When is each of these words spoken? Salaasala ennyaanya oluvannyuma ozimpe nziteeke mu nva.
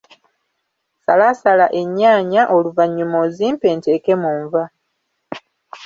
Salaasala 1.03 1.65
ennyaanya 1.81 2.43
oluvannyuma 2.55 3.17
ozimpe 3.25 3.67
nziteeke 3.77 4.13
mu 4.21 4.31
nva. 4.41 4.63